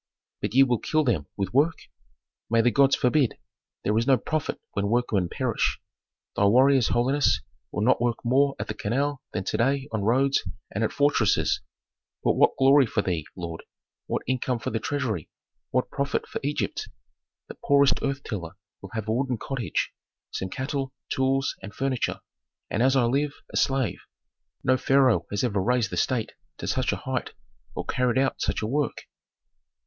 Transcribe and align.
"But 0.41 0.55
ye 0.55 0.63
will 0.63 0.79
kill 0.79 1.03
them 1.03 1.27
with 1.37 1.53
work?" 1.53 1.75
"May 2.49 2.61
the 2.61 2.71
gods 2.71 2.95
forbid! 2.95 3.37
There 3.83 3.95
is 3.99 4.07
no 4.07 4.17
profit 4.17 4.59
when 4.71 4.87
workmen 4.87 5.29
perish. 5.29 5.79
Thy 6.35 6.45
warriors, 6.45 6.87
holiness, 6.87 7.41
will 7.71 7.83
not 7.83 8.01
work 8.01 8.17
more 8.25 8.55
at 8.57 8.67
the 8.67 8.73
canal 8.73 9.21
than 9.31 9.43
to 9.43 9.57
day 9.57 9.87
on 9.91 10.01
roads 10.01 10.41
and 10.73 10.83
at 10.83 10.91
fortresses 10.91 11.61
but 12.23 12.33
what 12.33 12.57
glory 12.57 12.87
for 12.87 13.03
thee, 13.03 13.25
lord! 13.35 13.61
what 14.07 14.23
income 14.25 14.57
for 14.57 14.71
the 14.71 14.79
treasury, 14.79 15.29
what 15.69 15.91
profit 15.91 16.27
for 16.27 16.39
Egypt! 16.43 16.89
The 17.47 17.57
poorest 17.63 17.99
earth 18.01 18.23
tiller 18.23 18.53
will 18.81 18.89
have 18.93 19.07
a 19.07 19.11
wooden 19.13 19.37
cottage, 19.37 19.91
some 20.31 20.49
cattle, 20.49 20.95
tools, 21.09 21.53
and 21.61 21.75
furniture, 21.75 22.21
and 22.71 22.81
as 22.81 22.95
I 22.95 23.03
live, 23.03 23.33
a 23.53 23.55
slave. 23.57 23.99
No 24.63 24.77
pharaoh 24.77 25.27
has 25.29 25.43
ever 25.43 25.61
raised 25.61 25.91
the 25.91 25.95
state 25.95 26.31
to 26.57 26.65
such 26.65 26.91
a 26.91 26.95
height 27.05 27.35
or 27.75 27.85
carried 27.85 28.17
out 28.17 28.41
such 28.41 28.63
a 28.63 28.67
work. 28.67 29.03